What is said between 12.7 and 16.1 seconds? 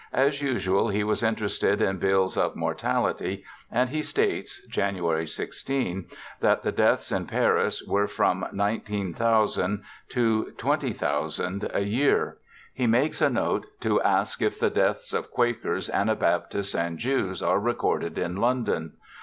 He makes a note to ask if the deaths of Quakers,